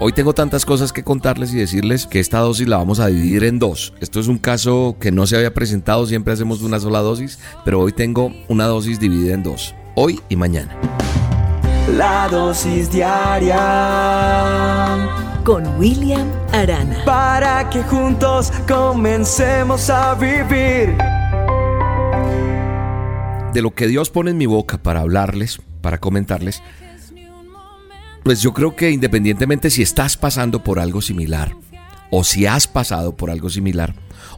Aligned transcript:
Hoy 0.00 0.12
tengo 0.12 0.32
tantas 0.32 0.64
cosas 0.64 0.92
que 0.92 1.02
contarles 1.02 1.52
y 1.52 1.56
decirles 1.56 2.06
que 2.06 2.20
esta 2.20 2.38
dosis 2.38 2.68
la 2.68 2.76
vamos 2.76 3.00
a 3.00 3.08
dividir 3.08 3.42
en 3.42 3.58
dos. 3.58 3.92
Esto 4.00 4.20
es 4.20 4.28
un 4.28 4.38
caso 4.38 4.94
que 5.00 5.10
no 5.10 5.26
se 5.26 5.34
había 5.34 5.52
presentado, 5.52 6.06
siempre 6.06 6.32
hacemos 6.32 6.62
una 6.62 6.78
sola 6.78 7.00
dosis, 7.00 7.40
pero 7.64 7.80
hoy 7.80 7.90
tengo 7.90 8.32
una 8.46 8.66
dosis 8.66 9.00
dividida 9.00 9.34
en 9.34 9.42
dos, 9.42 9.74
hoy 9.96 10.20
y 10.28 10.36
mañana. 10.36 10.78
La 11.96 12.28
dosis 12.28 12.92
diaria 12.92 13.58
con 15.42 15.66
William 15.80 16.28
Arana. 16.52 17.04
Para 17.04 17.68
que 17.68 17.82
juntos 17.82 18.52
comencemos 18.68 19.90
a 19.90 20.14
vivir. 20.14 20.96
De 23.52 23.62
lo 23.62 23.72
que 23.74 23.88
Dios 23.88 24.10
pone 24.10 24.30
en 24.30 24.38
mi 24.38 24.46
boca 24.46 24.78
para 24.78 25.00
hablarles, 25.00 25.60
para 25.80 25.98
comentarles, 25.98 26.62
pues 28.28 28.42
yo 28.42 28.52
creo 28.52 28.76
que 28.76 28.90
independientemente 28.90 29.70
si 29.70 29.80
estás 29.80 30.18
pasando 30.18 30.62
por 30.62 30.80
algo 30.80 31.00
similar, 31.00 31.56
o 32.10 32.24
si 32.24 32.44
has 32.44 32.66
pasado 32.66 33.16
por 33.16 33.30
algo 33.30 33.48
similar, 33.48 33.94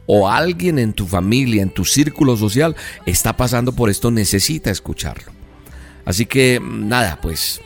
o 0.07 0.29
alguien 0.29 0.79
en 0.79 0.93
tu 0.93 1.09
familia, 1.09 1.61
en 1.61 1.71
tu 1.71 1.85
círculo 1.85 2.37
social, 2.37 2.77
está 3.05 3.37
pasando 3.37 3.73
por 3.73 3.91
esto, 3.91 4.13
necesita 4.13 4.71
escucharlo. 4.71 5.33
Así 6.05 6.25
que 6.25 6.63
nada, 6.63 7.19
pues 7.21 7.61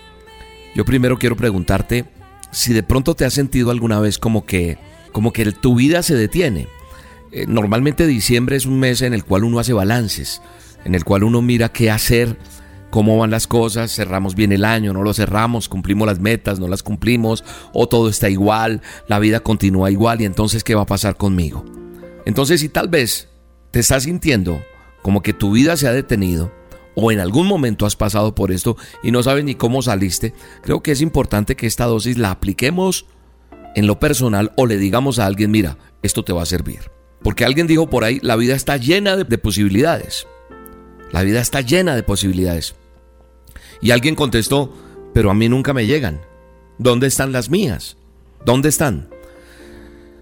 yo 0.75 0.87
primero 0.87 1.19
quiero 1.19 1.37
preguntarte 1.37 2.07
si 2.51 2.73
de 2.73 2.83
pronto 2.83 3.15
te 3.15 3.27
has 3.27 3.35
sentido 3.35 3.71
alguna 3.71 4.01
vez 4.01 4.19
como 4.19 4.47
que, 4.47 4.79
como 5.13 5.31
que 5.31 5.53
tu 5.53 5.75
vida 5.75 6.03
se 6.03 6.15
detiene. 6.15 6.69
Eh, 7.33 7.45
normalmente 7.47 8.07
diciembre 8.07 8.57
es 8.57 8.65
un 8.65 8.81
mes 8.81 9.03
en 9.03 9.13
el 9.13 9.25
cual 9.25 9.45
uno 9.45 9.59
hace 9.59 9.75
balances, 9.75 10.41
en 10.87 10.95
el 10.95 11.05
cual 11.05 11.23
uno 11.23 11.43
mira 11.43 11.71
qué 11.71 11.91
hacer 11.91 12.39
cómo 12.95 13.19
van 13.19 13.33
las 13.33 13.49
cosas, 13.49 13.93
cerramos 13.93 14.37
bien 14.37 14.53
el 14.53 14.65
año, 14.65 14.93
no 14.93 15.03
lo 15.03 15.13
cerramos, 15.13 15.69
cumplimos 15.69 16.07
las 16.07 16.21
metas, 16.21 16.61
no 16.61 16.69
las 16.69 16.85
cumplimos, 16.85 17.43
o 17.73 17.89
todo 17.89 18.09
está 18.09 18.31
igual, 18.31 18.83
la 19.09 19.19
vida 19.19 19.41
continúa 19.41 19.91
igual 19.91 20.21
y 20.21 20.27
entonces 20.27 20.63
¿qué 20.63 20.77
va 20.77 20.83
a 20.83 20.87
pasar 20.87 21.17
conmigo? 21.17 21.65
Entonces 22.25 22.61
si 22.61 22.69
tal 22.69 22.87
vez 22.87 23.31
te 23.73 23.81
estás 23.81 24.05
sintiendo 24.05 24.63
como 25.03 25.23
que 25.23 25.33
tu 25.33 25.51
vida 25.51 25.77
se 25.77 25.89
ha 25.89 25.93
detenido, 25.93 26.53
o 26.95 27.11
en 27.11 27.19
algún 27.19 27.49
momento 27.49 27.85
has 27.85 27.97
pasado 27.97 28.37
por 28.37 28.53
esto 28.53 28.77
y 29.03 29.11
no 29.11 29.25
sabes 29.25 29.43
ni 29.43 29.57
cómo 29.57 29.83
saliste, 29.83 30.33
creo 30.63 30.81
que 30.81 30.93
es 30.93 31.01
importante 31.01 31.57
que 31.57 31.67
esta 31.67 31.87
dosis 31.87 32.17
la 32.17 32.31
apliquemos 32.31 33.07
en 33.75 33.89
lo 33.89 33.99
personal 33.99 34.53
o 34.57 34.67
le 34.67 34.79
digamos 34.79 35.19
a 35.19 35.27
alguien, 35.27 35.51
mira, 35.51 35.79
esto 36.05 36.23
te 36.23 36.33
va 36.33 36.43
a 36.43 36.47
servir. 36.47 36.93
Porque 37.25 37.45
alguien 37.45 37.67
dijo 37.67 37.91
por 37.91 38.05
ahí, 38.05 38.21
la 38.23 38.37
vida 38.37 38.55
está 38.55 38.77
llena 38.77 39.17
de, 39.17 39.25
de 39.25 39.39
posibilidades. 39.39 40.29
La 41.11 41.23
vida 41.25 41.41
está 41.41 41.61
llena 41.61 41.97
de 41.97 42.05
posibilidades. 42.05 42.77
Y 43.85 43.91
alguien 43.91 44.15
contestó, 44.15 44.73
pero 45.13 45.31
a 45.31 45.35
mí 45.35 45.47
nunca 45.51 45.75
me 45.75 45.85
llegan. 45.85 46.23
¿Dónde 46.79 47.07
están 47.07 47.33
las 47.33 47.51
mías? 47.51 47.99
¿Dónde 48.47 48.71
están? 48.71 49.11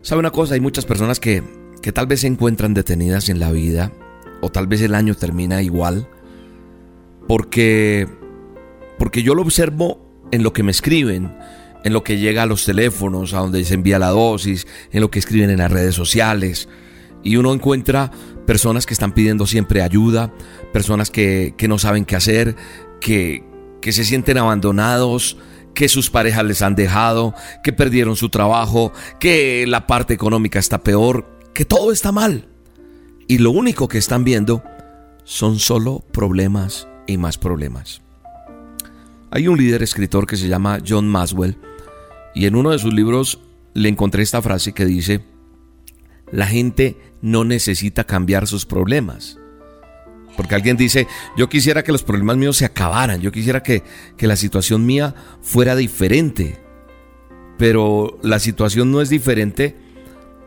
¿Sabe 0.02 0.18
una 0.18 0.32
cosa? 0.32 0.54
Hay 0.54 0.60
muchas 0.60 0.84
personas 0.84 1.20
que, 1.20 1.44
que 1.80 1.92
tal 1.92 2.08
vez 2.08 2.22
se 2.22 2.26
encuentran 2.26 2.74
detenidas 2.74 3.28
en 3.28 3.38
la 3.38 3.52
vida, 3.52 3.92
o 4.40 4.48
tal 4.48 4.66
vez 4.66 4.82
el 4.82 4.96
año 4.96 5.14
termina 5.14 5.62
igual, 5.62 6.08
porque, 7.28 8.08
porque 8.98 9.22
yo 9.22 9.36
lo 9.36 9.42
observo 9.42 10.04
en 10.32 10.42
lo 10.42 10.52
que 10.52 10.64
me 10.64 10.72
escriben, 10.72 11.32
en 11.84 11.92
lo 11.92 12.02
que 12.02 12.18
llega 12.18 12.42
a 12.42 12.46
los 12.46 12.64
teléfonos, 12.64 13.32
a 13.32 13.38
donde 13.38 13.64
se 13.64 13.74
envía 13.74 14.00
la 14.00 14.08
dosis, 14.08 14.66
en 14.90 15.02
lo 15.02 15.08
que 15.12 15.20
escriben 15.20 15.50
en 15.50 15.58
las 15.58 15.70
redes 15.70 15.94
sociales. 15.94 16.68
Y 17.22 17.36
uno 17.36 17.54
encuentra 17.54 18.10
personas 18.44 18.86
que 18.86 18.94
están 18.94 19.12
pidiendo 19.12 19.46
siempre 19.46 19.82
ayuda, 19.82 20.34
personas 20.72 21.10
que, 21.10 21.54
que 21.56 21.68
no 21.68 21.78
saben 21.78 22.04
qué 22.04 22.16
hacer, 22.16 22.56
que, 23.00 23.51
que 23.82 23.92
se 23.92 24.04
sienten 24.04 24.38
abandonados, 24.38 25.36
que 25.74 25.90
sus 25.90 26.08
parejas 26.08 26.44
les 26.44 26.62
han 26.62 26.74
dejado, 26.74 27.34
que 27.62 27.74
perdieron 27.74 28.16
su 28.16 28.30
trabajo, 28.30 28.92
que 29.20 29.66
la 29.66 29.86
parte 29.86 30.14
económica 30.14 30.58
está 30.58 30.82
peor, 30.82 31.26
que 31.52 31.66
todo 31.66 31.92
está 31.92 32.12
mal. 32.12 32.48
Y 33.28 33.38
lo 33.38 33.50
único 33.50 33.88
que 33.88 33.98
están 33.98 34.24
viendo 34.24 34.62
son 35.24 35.58
solo 35.58 36.04
problemas 36.12 36.88
y 37.06 37.18
más 37.18 37.36
problemas. 37.36 38.00
Hay 39.30 39.48
un 39.48 39.58
líder 39.58 39.82
escritor 39.82 40.26
que 40.26 40.36
se 40.36 40.48
llama 40.48 40.78
John 40.86 41.08
Maswell 41.08 41.58
y 42.34 42.46
en 42.46 42.54
uno 42.54 42.70
de 42.70 42.78
sus 42.78 42.94
libros 42.94 43.40
le 43.74 43.88
encontré 43.88 44.22
esta 44.22 44.42
frase 44.42 44.72
que 44.72 44.84
dice, 44.84 45.24
la 46.30 46.46
gente 46.46 46.96
no 47.20 47.44
necesita 47.44 48.04
cambiar 48.04 48.46
sus 48.46 48.66
problemas, 48.66 49.38
porque 50.36 50.54
alguien 50.54 50.76
dice, 50.76 51.06
yo 51.36 51.48
quisiera 51.48 51.82
que 51.82 51.92
los 51.92 52.02
problemas 52.02 52.36
míos 52.36 52.56
se 52.56 52.64
acabaran, 52.64 53.20
yo 53.20 53.32
quisiera 53.32 53.62
que, 53.62 53.82
que 54.16 54.26
la 54.26 54.36
situación 54.36 54.86
mía 54.86 55.14
fuera 55.40 55.76
diferente. 55.76 56.60
Pero 57.58 58.18
la 58.22 58.38
situación 58.38 58.90
no 58.90 59.00
es 59.00 59.08
diferente 59.08 59.76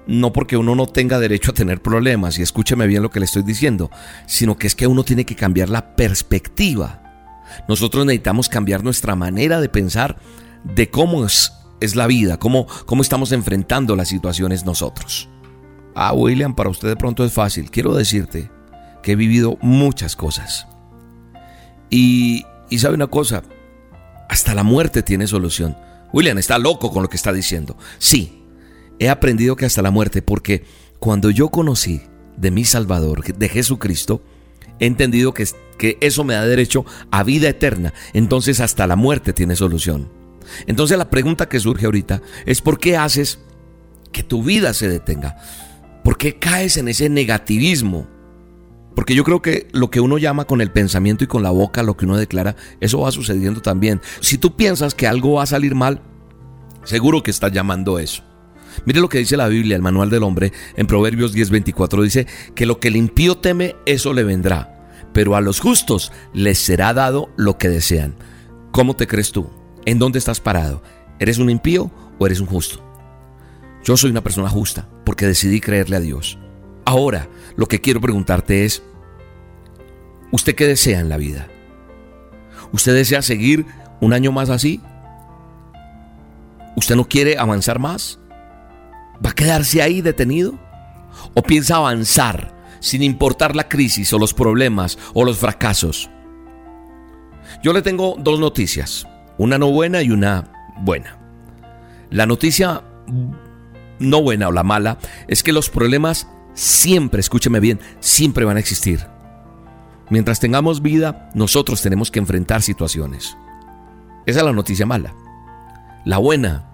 no 0.08 0.34
porque 0.34 0.58
uno 0.58 0.76
no 0.76 0.86
tenga 0.86 1.20
derecho 1.20 1.52
a 1.52 1.56
tener 1.56 1.82
problemas, 1.82 2.38
y 2.38 2.42
escúcheme 2.42 2.88
bien 2.88 3.02
lo 3.02 3.10
que 3.10 3.20
le 3.20 3.26
estoy 3.26 3.44
diciendo, 3.44 3.90
sino 4.28 4.58
que 4.58 4.68
es 4.68 4.76
que 4.76 4.88
uno 4.88 5.04
tiene 5.04 5.26
que 5.26 5.36
cambiar 5.36 5.70
la 5.70 5.96
perspectiva. 5.96 7.02
Nosotros 7.68 8.06
necesitamos 8.06 8.50
cambiar 8.50 8.84
nuestra 8.84 9.16
manera 9.16 9.60
de 9.62 9.70
pensar 9.70 10.18
de 10.64 10.90
cómo 10.90 11.26
es, 11.26 11.54
es 11.80 11.96
la 11.96 12.08
vida, 12.08 12.38
cómo, 12.38 12.68
cómo 12.86 13.02
estamos 13.02 13.32
enfrentando 13.32 13.96
las 13.96 14.10
situaciones 14.10 14.66
nosotros. 14.66 15.30
Ah, 15.96 16.14
William, 16.14 16.56
para 16.56 16.70
usted 16.70 16.88
de 16.88 16.98
pronto 16.98 17.24
es 17.24 17.32
fácil. 17.32 17.72
Quiero 17.72 17.96
decirte 17.96 18.52
que 19.06 19.12
he 19.12 19.16
vivido 19.16 19.60
muchas 19.62 20.16
cosas. 20.16 20.66
Y, 21.92 22.44
y 22.72 22.80
sabe 22.80 22.96
una 22.96 23.06
cosa, 23.06 23.44
hasta 24.28 24.56
la 24.56 24.64
muerte 24.64 25.04
tiene 25.04 25.28
solución. 25.28 25.78
William 26.12 26.40
está 26.40 26.58
loco 26.58 26.92
con 26.92 27.04
lo 27.04 27.10
que 27.10 27.16
está 27.16 27.32
diciendo. 27.32 27.78
Sí, 28.00 28.42
he 28.98 29.08
aprendido 29.10 29.56
que 29.56 29.68
hasta 29.68 29.84
la 29.84 29.92
muerte, 29.92 30.24
porque 30.24 30.64
cuando 30.98 31.30
yo 31.30 31.50
conocí 31.50 32.02
de 32.36 32.50
mi 32.50 32.66
Salvador, 32.66 33.24
de 33.24 33.48
Jesucristo, 33.48 34.24
he 34.80 34.88
entendido 34.88 35.36
que, 35.36 35.48
que 35.78 36.00
eso 36.02 36.24
me 36.24 36.34
da 36.34 36.44
derecho 36.44 36.84
a 37.12 37.22
vida 37.22 37.48
eterna. 37.48 37.94
Entonces 38.14 38.60
hasta 38.60 38.88
la 38.88 38.96
muerte 38.96 39.34
tiene 39.34 39.56
solución. 39.56 40.10
Entonces 40.66 40.98
la 40.98 41.12
pregunta 41.12 41.48
que 41.48 41.60
surge 41.60 41.86
ahorita 41.86 42.24
es 42.48 42.60
¿por 42.60 42.80
qué 42.80 42.98
haces 42.98 43.38
que 44.12 44.24
tu 44.24 44.42
vida 44.42 44.74
se 44.74 44.90
detenga? 44.90 45.38
¿Por 46.04 46.18
qué 46.18 46.40
caes 46.40 46.78
en 46.78 46.88
ese 46.88 47.08
negativismo? 47.08 48.15
Porque 48.96 49.14
yo 49.14 49.24
creo 49.24 49.42
que 49.42 49.68
lo 49.74 49.90
que 49.90 50.00
uno 50.00 50.18
llama 50.18 50.46
con 50.46 50.62
el 50.62 50.72
pensamiento 50.72 51.24
y 51.24 51.28
con 51.28 51.44
la 51.44 51.52
boca, 51.52 51.84
lo 51.84 51.98
que 51.98 52.06
uno 52.06 52.18
declara, 52.18 52.56
eso 52.80 53.02
va 53.02 53.12
sucediendo 53.12 53.62
también. 53.62 54.02
Si 54.22 54.38
tú 54.38 54.56
piensas 54.56 54.96
que 54.96 55.08
algo 55.08 55.34
va 55.34 55.44
a 55.44 55.48
salir 55.48 55.76
mal, 55.76 56.02
seguro 56.86 57.22
que 57.22 57.32
estás 57.32 57.52
llamando 57.52 58.00
eso. 58.00 58.24
Mire 58.86 59.00
lo 59.00 59.10
que 59.10 59.20
dice 59.20 59.38
la 59.38 59.48
Biblia, 59.48 59.76
el 59.76 59.82
manual 59.82 60.10
del 60.10 60.24
hombre, 60.24 60.52
en 60.76 60.88
Proverbios 60.88 61.34
10:24 61.34 62.02
dice 62.04 62.28
que 62.56 62.66
lo 62.66 62.80
que 62.80 62.90
el 62.90 62.96
impío 62.96 63.38
teme, 63.38 63.76
eso 63.86 64.14
le 64.14 64.24
vendrá, 64.24 64.90
pero 65.14 65.36
a 65.36 65.42
los 65.42 65.60
justos 65.60 66.12
les 66.34 66.58
será 66.58 66.94
dado 66.94 67.30
lo 67.38 67.58
que 67.58 67.70
desean. 67.70 68.16
¿Cómo 68.72 68.96
te 68.96 69.08
crees 69.08 69.32
tú? 69.32 69.50
¿En 69.86 70.00
dónde 70.00 70.20
estás 70.20 70.42
parado? 70.42 70.82
¿Eres 71.20 71.38
un 71.38 71.50
impío 71.50 71.92
o 72.20 72.26
eres 72.26 72.40
un 72.40 72.48
justo? 72.48 72.84
Yo 73.84 73.96
soy 73.96 74.12
una 74.12 74.24
persona 74.24 74.50
justa 74.50 74.90
porque 75.06 75.28
decidí 75.28 75.62
creerle 75.62 75.96
a 75.96 76.02
Dios. 76.02 76.38
Ahora, 76.86 77.30
lo 77.56 77.68
que 77.68 77.82
quiero 77.82 78.02
preguntarte 78.02 78.66
es, 78.66 78.84
¿usted 80.32 80.56
qué 80.56 80.68
desea 80.68 81.00
en 81.00 81.10
la 81.10 81.18
vida? 81.18 81.48
¿Usted 82.72 82.94
desea 82.94 83.22
seguir 83.22 83.66
un 84.02 84.14
año 84.14 84.32
más 84.32 84.50
así? 84.50 84.82
¿Usted 86.76 86.96
no 86.96 87.08
quiere 87.08 87.38
avanzar 87.38 87.80
más? 87.80 88.20
¿Va 89.26 89.30
a 89.30 89.36
quedarse 89.36 89.82
ahí 89.82 90.02
detenido? 90.02 90.60
¿O 91.34 91.42
piensa 91.42 91.78
avanzar 91.78 92.54
sin 92.82 93.02
importar 93.02 93.56
la 93.56 93.70
crisis 93.70 94.12
o 94.12 94.20
los 94.20 94.34
problemas 94.34 94.98
o 95.14 95.24
los 95.24 95.38
fracasos? 95.38 96.10
Yo 97.64 97.72
le 97.72 97.82
tengo 97.82 98.16
dos 98.20 98.40
noticias, 98.40 99.08
una 99.38 99.58
no 99.58 99.72
buena 99.72 100.02
y 100.02 100.12
una 100.12 100.52
buena. 100.82 101.18
La 102.10 102.26
noticia 102.26 102.84
no 104.00 104.22
buena 104.22 104.50
o 104.50 104.52
la 104.52 104.64
mala 104.64 104.98
es 105.28 105.42
que 105.44 105.54
los 105.54 105.70
problemas 105.70 106.28
siempre, 106.56 107.20
escúcheme 107.20 107.60
bien, 107.60 107.80
siempre 108.00 108.46
van 108.46 108.58
a 108.58 108.60
existir. 108.60 109.06
Mientras 110.10 110.40
tengamos 110.40 110.82
vida, 110.82 111.30
nosotros 111.36 111.82
tenemos 111.82 112.10
que 112.10 112.20
enfrentar 112.20 112.62
situaciones. 112.62 113.38
Esa 114.26 114.40
es 114.40 114.46
la 114.46 114.54
noticia 114.54 114.86
mala. 114.86 115.14
La 116.06 116.18
buena 116.18 116.72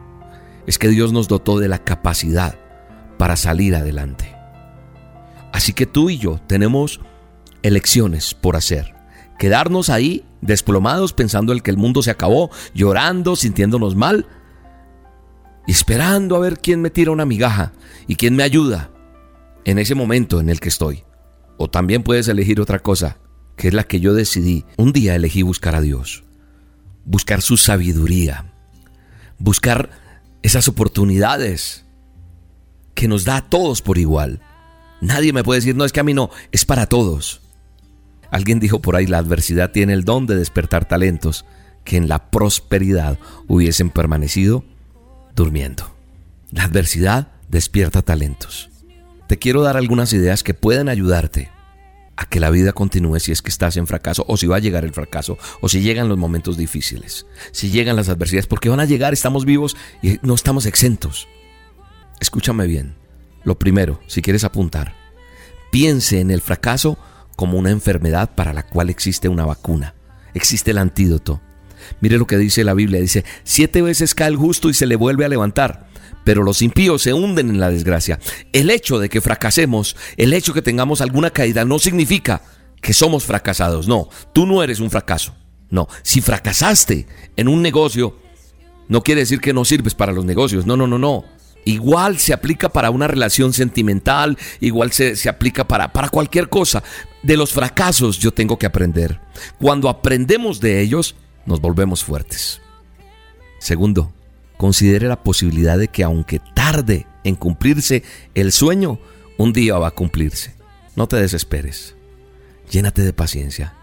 es 0.67 0.77
que 0.77 0.87
Dios 0.87 1.11
nos 1.11 1.27
dotó 1.27 1.59
de 1.59 1.67
la 1.67 1.79
capacidad 1.79 2.55
para 3.17 3.35
salir 3.35 3.75
adelante. 3.75 4.35
Así 5.51 5.73
que 5.73 5.85
tú 5.85 6.09
y 6.09 6.17
yo 6.17 6.39
tenemos 6.47 7.01
elecciones 7.61 8.33
por 8.33 8.55
hacer. 8.55 8.95
Quedarnos 9.37 9.89
ahí 9.89 10.23
desplomados 10.41 11.13
pensando 11.13 11.51
el 11.51 11.63
que 11.63 11.71
el 11.71 11.77
mundo 11.77 12.03
se 12.03 12.11
acabó, 12.11 12.51
llorando, 12.73 13.35
sintiéndonos 13.35 13.95
mal, 13.95 14.27
y 15.67 15.71
esperando 15.71 16.35
a 16.35 16.39
ver 16.39 16.59
quién 16.59 16.81
me 16.81 16.89
tira 16.89 17.11
una 17.11 17.25
migaja 17.25 17.73
y 18.07 18.15
quién 18.15 18.35
me 18.35 18.43
ayuda 18.43 18.91
en 19.65 19.79
ese 19.79 19.95
momento 19.95 20.39
en 20.39 20.49
el 20.49 20.59
que 20.59 20.69
estoy. 20.69 21.03
O 21.57 21.69
también 21.69 22.03
puedes 22.03 22.27
elegir 22.27 22.59
otra 22.59 22.79
cosa, 22.79 23.17
que 23.55 23.67
es 23.67 23.73
la 23.73 23.83
que 23.83 23.99
yo 23.99 24.13
decidí. 24.13 24.65
Un 24.77 24.93
día 24.93 25.15
elegí 25.15 25.41
buscar 25.43 25.75
a 25.75 25.81
Dios, 25.81 26.23
buscar 27.05 27.41
su 27.41 27.57
sabiduría, 27.57 28.53
buscar 29.37 29.89
esas 30.41 30.67
oportunidades 30.67 31.85
que 32.95 33.07
nos 33.07 33.25
da 33.25 33.37
a 33.37 33.49
todos 33.49 33.81
por 33.81 33.97
igual. 33.97 34.41
Nadie 35.01 35.33
me 35.33 35.43
puede 35.43 35.59
decir, 35.59 35.75
no, 35.75 35.85
es 35.85 35.91
que 35.91 35.99
a 35.99 36.03
mí 36.03 36.13
no, 36.13 36.29
es 36.51 36.65
para 36.65 36.87
todos. 36.87 37.41
Alguien 38.31 38.59
dijo 38.59 38.81
por 38.81 38.95
ahí, 38.95 39.07
la 39.07 39.17
adversidad 39.17 39.71
tiene 39.71 39.93
el 39.93 40.05
don 40.05 40.25
de 40.25 40.35
despertar 40.35 40.87
talentos 40.87 41.45
que 41.83 41.97
en 41.97 42.07
la 42.07 42.31
prosperidad 42.31 43.19
hubiesen 43.47 43.89
permanecido 43.89 44.63
durmiendo. 45.35 45.95
La 46.51 46.63
adversidad 46.63 47.29
despierta 47.49 48.01
talentos. 48.01 48.70
Te 49.31 49.39
quiero 49.39 49.61
dar 49.61 49.77
algunas 49.77 50.11
ideas 50.11 50.43
que 50.43 50.53
pueden 50.53 50.89
ayudarte 50.89 51.51
a 52.17 52.25
que 52.25 52.41
la 52.41 52.49
vida 52.49 52.73
continúe 52.73 53.17
si 53.21 53.31
es 53.31 53.41
que 53.41 53.49
estás 53.49 53.77
en 53.77 53.87
fracaso 53.87 54.25
o 54.27 54.35
si 54.35 54.45
va 54.45 54.57
a 54.57 54.59
llegar 54.59 54.83
el 54.83 54.91
fracaso 54.91 55.37
o 55.61 55.69
si 55.69 55.79
llegan 55.79 56.09
los 56.09 56.17
momentos 56.17 56.57
difíciles, 56.57 57.25
si 57.53 57.69
llegan 57.69 57.95
las 57.95 58.09
adversidades, 58.09 58.47
porque 58.47 58.67
van 58.67 58.81
a 58.81 58.85
llegar, 58.85 59.13
estamos 59.13 59.45
vivos 59.45 59.77
y 60.01 60.19
no 60.21 60.35
estamos 60.35 60.65
exentos. 60.65 61.29
Escúchame 62.19 62.67
bien. 62.67 62.95
Lo 63.45 63.57
primero, 63.57 64.01
si 64.05 64.21
quieres 64.21 64.43
apuntar, 64.43 64.95
piense 65.71 66.19
en 66.19 66.29
el 66.29 66.41
fracaso 66.41 66.97
como 67.37 67.57
una 67.57 67.71
enfermedad 67.71 68.35
para 68.35 68.51
la 68.51 68.67
cual 68.67 68.89
existe 68.89 69.29
una 69.29 69.45
vacuna, 69.45 69.95
existe 70.33 70.71
el 70.71 70.77
antídoto. 70.77 71.39
Mire 72.01 72.17
lo 72.17 72.27
que 72.27 72.37
dice 72.37 72.65
la 72.65 72.73
Biblia, 72.73 72.99
dice, 72.99 73.23
siete 73.45 73.81
veces 73.81 74.13
cae 74.13 74.27
el 74.27 74.35
justo 74.35 74.69
y 74.69 74.73
se 74.73 74.87
le 74.87 74.97
vuelve 74.97 75.23
a 75.23 75.29
levantar 75.29 75.89
pero 76.23 76.43
los 76.43 76.61
impíos 76.61 77.01
se 77.01 77.13
hunden 77.13 77.49
en 77.49 77.59
la 77.59 77.69
desgracia. 77.69 78.19
El 78.53 78.69
hecho 78.69 78.99
de 78.99 79.09
que 79.09 79.21
fracasemos, 79.21 79.95
el 80.17 80.33
hecho 80.33 80.53
de 80.53 80.59
que 80.59 80.65
tengamos 80.65 81.01
alguna 81.01 81.31
caída, 81.31 81.65
no 81.65 81.79
significa 81.79 82.41
que 82.81 82.93
somos 82.93 83.23
fracasados. 83.23 83.87
No, 83.87 84.09
tú 84.33 84.45
no 84.45 84.63
eres 84.63 84.79
un 84.79 84.89
fracaso. 84.89 85.35
No, 85.69 85.87
si 86.03 86.19
fracasaste 86.21 87.07
en 87.37 87.47
un 87.47 87.61
negocio, 87.61 88.17
no 88.89 89.01
quiere 89.03 89.21
decir 89.21 89.39
que 89.39 89.53
no 89.53 89.63
sirves 89.63 89.95
para 89.95 90.11
los 90.11 90.25
negocios. 90.25 90.65
No, 90.65 90.75
no, 90.75 90.85
no, 90.85 90.97
no. 90.97 91.23
Igual 91.63 92.17
se 92.17 92.33
aplica 92.33 92.69
para 92.69 92.89
una 92.89 93.07
relación 93.07 93.53
sentimental, 93.53 94.37
igual 94.59 94.91
se, 94.91 95.15
se, 95.15 95.29
aplica 95.29 95.67
para, 95.67 95.93
para 95.93 96.09
cualquier 96.09 96.49
cosa. 96.49 96.83
De 97.21 97.37
los 97.37 97.53
fracasos 97.53 98.17
yo 98.17 98.33
tengo 98.33 98.57
que 98.57 98.65
aprender. 98.65 99.19
Cuando 99.59 99.87
aprendemos 99.87 100.59
de 100.59 100.81
ellos, 100.81 101.15
nos 101.45 101.61
volvemos 101.61 102.03
fuertes. 102.03 102.61
Segundo, 103.59 104.11
considere 104.61 105.07
la 105.07 105.23
posibilidad 105.23 105.75
de 105.79 105.87
que 105.87 106.03
aunque 106.03 106.39
tarde 106.53 107.07
en 107.23 107.33
cumplirse 107.33 108.03
el 108.35 108.51
sueño, 108.51 108.99
un 109.39 109.53
día 109.53 109.79
va 109.79 109.87
a 109.87 109.95
cumplirse. 109.95 110.53
No 110.95 111.07
te 111.07 111.15
desesperes. 111.15 111.95
Llénate 112.69 113.01
de 113.01 113.11
paciencia. 113.11 113.73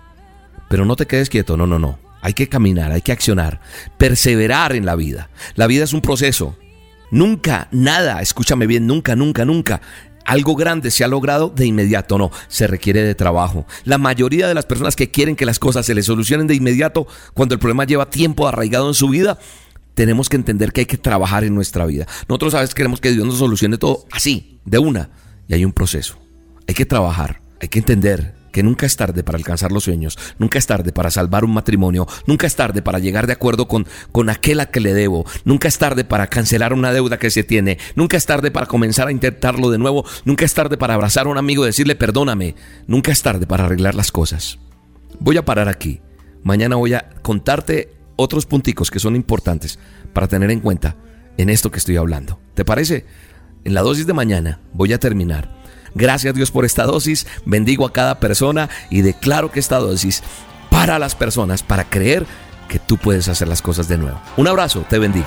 Pero 0.70 0.84
no 0.84 0.94
te 0.94 1.08
quedes 1.08 1.30
quieto, 1.30 1.56
no, 1.56 1.66
no, 1.66 1.80
no. 1.80 1.98
Hay 2.22 2.32
que 2.32 2.48
caminar, 2.48 2.92
hay 2.92 3.02
que 3.02 3.10
accionar, 3.10 3.60
perseverar 3.96 4.76
en 4.76 4.86
la 4.86 4.94
vida. 4.94 5.30
La 5.56 5.66
vida 5.66 5.82
es 5.82 5.92
un 5.92 6.00
proceso. 6.00 6.56
Nunca, 7.10 7.66
nada, 7.72 8.22
escúchame 8.22 8.68
bien, 8.68 8.86
nunca, 8.86 9.16
nunca, 9.16 9.44
nunca 9.44 9.80
algo 10.28 10.54
grande 10.56 10.90
se 10.90 11.04
ha 11.04 11.08
logrado 11.08 11.48
de 11.48 11.64
inmediato, 11.64 12.18
no, 12.18 12.30
se 12.48 12.66
requiere 12.66 13.02
de 13.02 13.14
trabajo. 13.14 13.66
La 13.84 13.96
mayoría 13.96 14.46
de 14.46 14.52
las 14.52 14.66
personas 14.66 14.94
que 14.94 15.10
quieren 15.10 15.36
que 15.36 15.46
las 15.46 15.58
cosas 15.58 15.86
se 15.86 15.94
les 15.94 16.04
solucionen 16.04 16.46
de 16.46 16.54
inmediato, 16.54 17.06
cuando 17.32 17.54
el 17.54 17.58
problema 17.58 17.84
lleva 17.84 18.10
tiempo 18.10 18.46
arraigado 18.46 18.88
en 18.88 18.94
su 18.94 19.08
vida, 19.08 19.38
tenemos 19.98 20.28
que 20.28 20.36
entender 20.36 20.70
que 20.70 20.82
hay 20.82 20.86
que 20.86 20.96
trabajar 20.96 21.42
en 21.42 21.56
nuestra 21.56 21.84
vida. 21.84 22.06
Nosotros 22.28 22.54
a 22.54 22.60
veces 22.60 22.72
queremos 22.72 23.00
que 23.00 23.10
Dios 23.10 23.26
nos 23.26 23.38
solucione 23.38 23.78
todo 23.78 24.06
así, 24.12 24.60
de 24.64 24.78
una. 24.78 25.10
Y 25.48 25.54
hay 25.54 25.64
un 25.64 25.72
proceso. 25.72 26.20
Hay 26.68 26.74
que 26.76 26.86
trabajar, 26.86 27.42
hay 27.60 27.66
que 27.66 27.80
entender 27.80 28.36
que 28.52 28.62
nunca 28.62 28.86
es 28.86 28.96
tarde 28.96 29.24
para 29.24 29.38
alcanzar 29.38 29.72
los 29.72 29.82
sueños, 29.82 30.16
nunca 30.38 30.56
es 30.56 30.68
tarde 30.68 30.92
para 30.92 31.10
salvar 31.10 31.44
un 31.44 31.52
matrimonio, 31.52 32.06
nunca 32.28 32.46
es 32.46 32.54
tarde 32.54 32.80
para 32.80 33.00
llegar 33.00 33.26
de 33.26 33.32
acuerdo 33.32 33.66
con, 33.66 33.88
con 34.12 34.30
aquel 34.30 34.60
a 34.60 34.66
que 34.66 34.78
le 34.78 34.94
debo, 34.94 35.26
nunca 35.44 35.66
es 35.66 35.78
tarde 35.78 36.04
para 36.04 36.28
cancelar 36.28 36.74
una 36.74 36.92
deuda 36.92 37.18
que 37.18 37.32
se 37.32 37.42
tiene, 37.42 37.78
nunca 37.96 38.16
es 38.16 38.24
tarde 38.24 38.52
para 38.52 38.66
comenzar 38.66 39.08
a 39.08 39.12
intentarlo 39.12 39.68
de 39.68 39.78
nuevo, 39.78 40.04
nunca 40.24 40.44
es 40.44 40.54
tarde 40.54 40.76
para 40.76 40.94
abrazar 40.94 41.26
a 41.26 41.30
un 41.30 41.38
amigo 41.38 41.64
y 41.64 41.66
decirle 41.66 41.96
perdóname, 41.96 42.54
nunca 42.86 43.10
es 43.10 43.20
tarde 43.20 43.48
para 43.48 43.64
arreglar 43.64 43.96
las 43.96 44.12
cosas. 44.12 44.60
Voy 45.18 45.38
a 45.38 45.44
parar 45.44 45.68
aquí. 45.68 46.00
Mañana 46.44 46.76
voy 46.76 46.94
a 46.94 47.10
contarte 47.22 47.97
otros 48.18 48.46
punticos 48.46 48.90
que 48.90 48.98
son 48.98 49.16
importantes 49.16 49.78
para 50.12 50.26
tener 50.26 50.50
en 50.50 50.60
cuenta 50.60 50.96
en 51.38 51.48
esto 51.48 51.70
que 51.70 51.78
estoy 51.78 51.96
hablando. 51.96 52.38
¿Te 52.54 52.64
parece? 52.64 53.06
En 53.64 53.74
la 53.74 53.82
dosis 53.82 54.06
de 54.06 54.12
mañana 54.12 54.60
voy 54.74 54.92
a 54.92 54.98
terminar. 54.98 55.56
Gracias 55.94 56.34
Dios 56.34 56.50
por 56.50 56.64
esta 56.64 56.84
dosis, 56.84 57.26
bendigo 57.46 57.86
a 57.86 57.92
cada 57.92 58.20
persona 58.20 58.68
y 58.90 59.00
declaro 59.00 59.50
que 59.50 59.60
esta 59.60 59.78
dosis 59.78 60.22
para 60.70 60.98
las 60.98 61.14
personas, 61.14 61.62
para 61.62 61.88
creer 61.88 62.26
que 62.68 62.78
tú 62.78 62.98
puedes 62.98 63.28
hacer 63.28 63.48
las 63.48 63.62
cosas 63.62 63.88
de 63.88 63.98
nuevo. 63.98 64.20
Un 64.36 64.48
abrazo, 64.48 64.84
te 64.88 64.98
bendigo. 64.98 65.26